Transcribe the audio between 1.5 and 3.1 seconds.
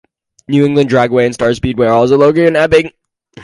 Speedway are also located in Epping.